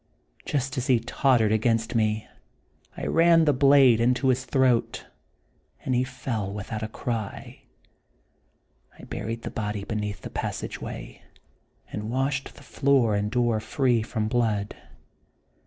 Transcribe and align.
Just 0.45 0.79
as 0.79 0.87
he 0.87 0.99
tottered 0.99 1.51
against 1.51 1.93
me 1.93 2.27
I 2.97 3.05
ran 3.05 3.45
the 3.45 3.53
blade 3.53 3.99
into 4.01 4.29
his 4.29 4.45
throat, 4.45 5.05
and 5.85 5.93
he 5.93 6.03
fell 6.03 6.51
without 6.51 6.81
a 6.81 6.87
cry. 6.87 7.65
I 8.97 9.03
buried 9.03 9.43
the 9.43 9.51
body 9.51 9.83
be 9.83 9.93
neath 9.93 10.21
the 10.23 10.31
passage 10.31 10.81
way, 10.81 11.21
and 11.91 12.09
washed 12.09 12.55
the 12.55 12.63
floor 12.63 13.13
and 13.15 13.29
door 13.29 13.59
free 13.59 14.01
from 14.01 14.27
blood. 14.27 14.75